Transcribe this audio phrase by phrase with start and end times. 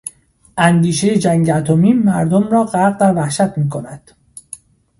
[0.57, 4.11] اندیشهی جنگ اتمی مردم را غرق در وحشت میکند.